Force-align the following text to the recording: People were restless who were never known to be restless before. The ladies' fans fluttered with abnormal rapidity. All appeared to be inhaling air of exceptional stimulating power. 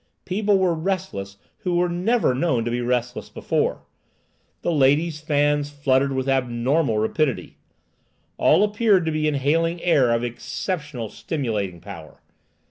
People 0.25 0.57
were 0.57 0.73
restless 0.73 1.37
who 1.59 1.75
were 1.75 1.87
never 1.87 2.33
known 2.33 2.65
to 2.65 2.71
be 2.71 2.81
restless 2.81 3.29
before. 3.29 3.83
The 4.63 4.71
ladies' 4.71 5.21
fans 5.21 5.69
fluttered 5.69 6.11
with 6.13 6.27
abnormal 6.27 6.97
rapidity. 6.97 7.57
All 8.39 8.63
appeared 8.63 9.05
to 9.05 9.11
be 9.11 9.27
inhaling 9.27 9.79
air 9.83 10.09
of 10.11 10.23
exceptional 10.23 11.09
stimulating 11.09 11.79
power. 11.81 12.19